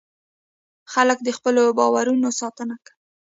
خلک 0.93 1.19
د 1.23 1.29
خپلو 1.37 1.63
باورونو 1.79 2.27
ساتنه 2.39 2.75
کوي. 2.85 2.93